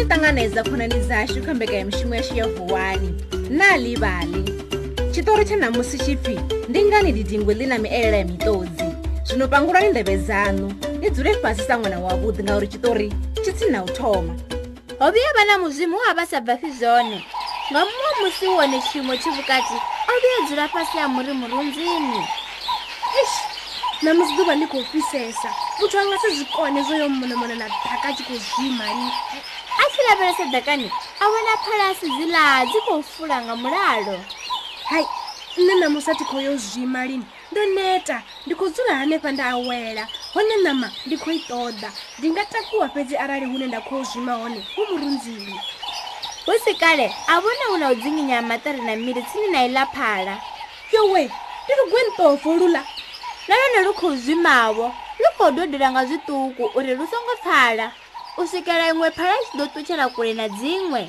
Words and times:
ni 0.00 0.06
ṱanganedza 0.12 0.62
khonani 0.64 0.96
dzashu 1.04 1.40
kha 1.44 1.52
mbekanyamushumo 1.54 2.14
yashu 2.14 2.34
ya 2.36 2.46
vuwani 2.48 3.08
na 3.50 3.76
livali 3.76 4.42
tshitori 5.12 5.44
tsha 5.44 5.54
ṋamusi 5.60 5.96
tshi 6.00 6.16
pfi 6.16 6.40
ndi 6.68 6.82
ngani 6.84 7.12
lidingwe 7.12 7.54
ḽi 7.54 7.66
na 7.68 7.78
miela 7.78 8.16
ya 8.16 8.24
miṱodzi 8.24 8.86
zwino 9.28 9.48
pangulani 9.48 9.90
ndeve 9.90 10.16
dzanu 10.16 10.66
ni 11.00 11.10
dzule 11.10 11.34
fhasi 11.42 11.62
sa 11.66 11.74
ṅwana 11.76 12.00
wavhuḓi 12.04 12.42
ngauri 12.44 12.66
tshitori 12.68 13.12
tshi 13.42 13.52
tsi 13.52 13.64
na 13.70 13.84
u 13.84 13.88
thoma 13.92 14.32
ho 15.00 15.06
vhuya 15.12 15.32
vha 15.36 15.44
na 15.44 15.58
muzimu 15.58 15.96
wa 15.96 16.14
vha 16.16 16.26
sa 16.26 16.40
bvafi 16.40 16.70
zwone 16.80 17.18
nga 17.70 17.80
muṅwe 17.84 18.10
musi 18.24 18.46
wone 18.48 18.78
tshiumo 18.80 19.16
tshivukati 19.20 19.76
o 20.08 20.12
vhuya 20.20 20.38
dzula 20.46 20.64
fhasi 20.72 20.96
ha 20.98 21.08
muri 21.08 21.32
murunzini 21.32 22.24
na 24.02 24.14
musi 24.16 24.32
ḓuvha 24.32 24.54
ni 24.58 24.64
khou 24.66 24.80
fhisesa 24.80 25.50
muthu 25.76 25.98
a 26.00 26.02
nga 26.08 26.16
si 26.24 26.28
zwikone 26.36 26.80
zwo 26.88 26.94
yo 26.96 27.08
munomono 27.08 27.54
na 27.54 27.68
ḓaka 27.68 28.12
tshi 28.16 28.22
khou 28.24 28.38
zima 28.56 28.84
lii 28.88 29.44
lavhelesa 30.10 30.44
ḓakani 30.52 30.88
a 31.20 31.24
wana 31.32 31.54
phalasi 31.64 32.06
dzila 32.16 32.44
dzi 32.68 32.78
khou 32.86 33.00
fula 33.14 33.36
nga 33.44 33.54
mulalo 33.62 34.16
hai 34.90 35.04
nṋe 35.64 35.74
ṋamusi 35.82 36.10
a 36.10 36.24
khou 36.30 36.40
yo 36.46 36.52
zwima 36.66 37.00
lini 37.10 37.26
ndo 37.52 37.60
neta 37.76 38.16
ndi 38.46 38.54
khou 38.58 38.68
dzula 38.74 38.92
hanefha 39.00 39.28
nda 39.32 39.44
awela 39.54 40.04
hone 40.34 40.54
ṋama 40.64 40.88
ndi 41.06 41.16
khou 41.22 41.30
i 41.30 41.38
ṱoḓa 41.50 41.90
ndi 42.18 42.26
nga 42.32 42.42
takuwa 42.52 42.86
fhedzi 42.94 43.16
arali 43.22 43.46
hune 43.50 43.66
nda 43.66 43.80
khou 43.88 43.98
zwima 44.10 44.34
hone 44.40 44.60
hu 44.76 44.82
murunzini 44.90 45.56
hu 46.46 46.52
si 46.64 46.72
kale 46.82 47.06
a 47.32 47.40
vhona 47.42 47.64
hu 47.70 47.76
na 47.78 47.86
u 47.88 47.94
dzinginya 48.00 48.36
ha 48.38 48.42
maṱari 48.50 48.80
na 48.86 48.94
miri 48.96 49.22
tsini 49.28 49.48
na 49.54 49.60
iḽa 49.68 49.84
phala 49.96 50.34
yowe 50.94 51.22
ndi 51.64 51.72
lugwenṱofo 51.80 52.50
lula 52.60 52.82
na 53.48 53.54
lone 53.60 53.78
lu 53.86 53.92
khou 54.00 54.12
zwimavho 54.24 54.86
lu 55.22 55.28
khou 55.36 55.48
dodela 55.56 55.88
nga 55.92 56.02
zwiṱuku 56.08 56.64
uri 56.76 56.92
lu 56.98 57.04
songo 57.12 57.34
pfala 57.44 57.86
u 58.36 58.42
swikela 58.46 58.86
yin'we 58.90 59.10
phala 59.10 59.34
xi 59.46 59.58
do 59.58 59.64
tutshela 59.74 60.06
kule 60.14 60.32
na 60.34 60.46
dzin'we 60.48 61.02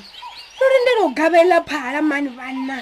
no 0.58 0.64
rindela 0.73 1.02
u 1.08 1.11
gavelela 1.17 1.58
phala 1.69 2.02
mani 2.02 2.30
vana 2.38 2.77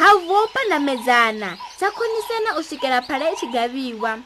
ha 0.00 0.08
vopa 0.26 0.60
na 0.68 0.78
medzana 0.80 1.58
sa 1.78 1.90
khonisena 1.90 2.56
u 2.58 2.62
swikela 2.62 3.02
phala 3.02 3.28
i 3.32 3.36
xigaviwa 3.36 4.18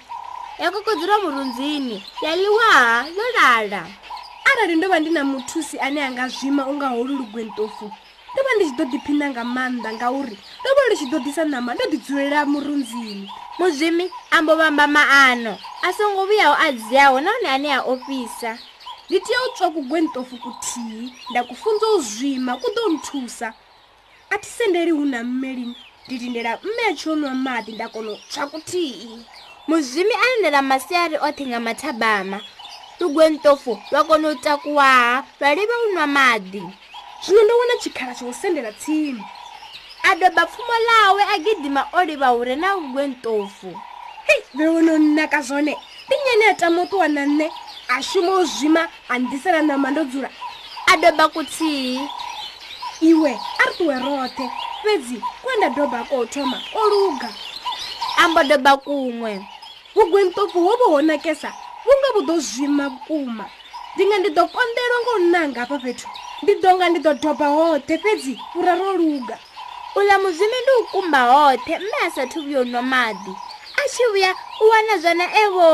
ya 0.63 0.71
kokodzeriwa 0.71 1.19
murundzini 1.23 2.05
ya 2.23 2.37
liwaha 2.37 3.07
yo 3.17 3.25
lala 3.37 3.83
arali 4.51 4.77
ndo 4.77 4.89
va 4.89 5.01
ndi 5.01 5.11
na 5.11 5.23
muthusi 5.25 5.79
ane 5.79 5.99
a 6.07 6.11
nga 6.13 6.29
zwima 6.29 6.67
u 6.67 6.73
nga 6.75 6.89
holi 6.89 7.15
lugwentofu 7.19 7.87
ndo 8.33 8.41
va 8.47 8.51
ndi 8.57 8.65
xi 8.69 8.75
do 8.79 8.85
diphina 8.85 9.27
nga 9.31 9.43
maanḓa 9.43 9.91
ngauri 9.95 10.37
ndo 10.61 10.71
va 10.77 10.83
ndi 10.87 10.97
xi 11.01 11.07
do 11.13 11.19
disa 11.19 11.45
nama 11.45 11.75
ndo 11.75 11.85
didzulela 11.93 12.47
murundzini 12.47 13.27
muzwimi 13.59 14.07
ambo 14.37 14.53
vamba 14.61 14.87
maano 14.87 15.53
a 15.87 15.93
songo 15.97 16.23
vuyaho 16.31 16.55
a 16.59 16.69
dziyaho 16.79 17.17
nahone 17.25 17.49
ane 17.57 17.69
a 17.75 17.81
ofisa 17.93 18.53
ri 19.11 19.19
tiya 19.21 19.39
u 19.47 19.49
twa 19.57 19.67
ku 19.75 19.81
gwentofu 19.89 20.37
ku 20.45 20.51
thihi 20.65 21.03
ndakufunza 21.31 21.87
u 21.97 22.01
zwima 22.13 22.53
ku 22.61 22.69
do 22.77 22.83
ni 22.93 22.99
thusa 23.07 23.49
a 24.35 24.37
ti 24.39 24.49
senderi 24.57 24.91
hu 24.97 25.05
na 25.13 25.21
mmelini 25.25 25.77
ndi 26.07 26.15
lindela 26.21 26.53
mme 26.65 26.83
ya 26.87 26.93
tshonwa 26.99 27.33
mati 27.47 27.71
ndakona 27.73 28.09
u 28.11 28.19
tswa 28.31 28.45
ku 28.53 28.59
thihi 28.69 29.13
muzwimi 29.69 30.15
a 30.25 30.27
lindela 30.31 30.61
masiyari 30.71 31.17
othe 31.27 31.45
nga 31.49 31.61
mathabama 31.67 32.39
lugwentofu 33.01 33.73
lwa 33.91 34.03
kona 34.09 34.27
u 34.29 34.35
takuwaha 34.45 35.15
lwa 35.41 35.51
livha 35.57 35.77
u 35.85 35.89
nwa 35.93 36.07
madi 36.07 36.63
zwino 37.23 37.41
ndo 37.45 37.55
wona 37.59 37.75
tshikhala 37.81 38.13
tsha 38.15 38.25
u 38.29 38.33
sendela 38.41 38.73
tsini 38.81 39.25
a 40.03 40.11
doba 40.21 40.45
pfumo 40.47 40.77
lawe 40.89 41.23
a 41.35 41.39
gidima 41.45 41.83
o 41.97 42.05
livha 42.05 42.29
hure 42.37 42.55
na 42.61 42.75
lugwentofu 42.77 43.73
hei 44.27 44.41
ve 44.55 44.65
wono 44.69 44.99
nnaka 45.01 45.41
zwone 45.47 45.73
ndi 46.07 46.17
nyene 46.25 46.45
a 46.51 46.55
tamotiwa 46.61 47.09
na 47.09 47.23
nne 47.27 47.49
ashuma 47.89 48.33
ozvima 48.33 48.89
handisana 49.09 49.63
namandodzura 49.63 50.31
adoba 50.93 51.29
kutii 51.29 52.01
iwe 53.01 53.31
ari 53.63 53.73
kuwerote 53.77 54.45
fedzi 54.83 55.17
kwandadhoba 55.43 56.05
kotoma 56.09 56.59
oluga 56.81 57.29
ambodoba 58.25 58.77
kumwe 58.77 59.33
vugwenitofu 59.97 60.59
wo 60.67 60.73
vohonakesa 60.81 61.51
vunge 61.85 62.09
vudozvima 62.15 62.91
kuma 63.07 63.45
ndinga 63.95 64.17
ndidokonderwa 64.19 64.99
ngonanga 65.03 65.59
apa 65.65 65.77
fethu 65.81 66.09
ndidonga 66.43 66.85
ndidodhoba 66.93 67.47
hothe 67.57 67.99
fedzi 67.99 68.37
furaro 68.53 68.93
luga 69.01 69.39
ulamuzvime 69.97 70.59
ndiukumba 70.63 71.21
hothe 71.33 71.73
mbe 71.81 71.97
asathuvyonwa 72.07 72.83
madi 72.83 73.33
tshi 73.93 74.05
vhuya 74.13 74.31
u 74.63 74.65
wana 74.71 74.93
zwana 75.03 75.27
evo 75.45 75.69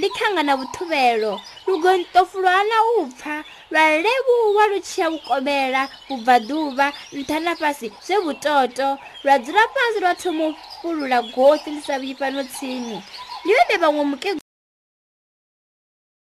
ḽi 0.00 0.08
khangana 0.18 0.52
vhuthuvhelo 0.58 1.32
lugontofu 1.66 2.36
lwa 2.42 2.58
na 2.70 2.78
u 2.98 3.06
pfha 3.18 3.36
lwa 3.72 3.82
levhuwa 4.04 4.64
lu 4.70 4.78
tshiya 4.86 5.06
vhukovhela 5.12 5.82
vhubvaḓuvha 6.08 6.86
nṱha 7.18 7.38
na 7.46 7.52
fhasi 7.60 7.86
zwe 8.06 8.16
vhutoto 8.24 8.88
lwa 9.24 9.34
dzula 9.44 9.62
fhasi 9.74 9.98
lwa 10.02 10.12
thoma 10.20 10.44
u 10.48 10.52
fulula 10.80 11.18
gothi 11.34 11.70
ḽi 11.76 11.80
sa 11.86 11.94
vhifha 12.02 12.26
no 12.34 12.42
tsini 12.52 12.96
ḽi 13.44 13.50
yone 13.54 13.74
vhaṅwe 13.82 14.02
mukegu 14.10 14.41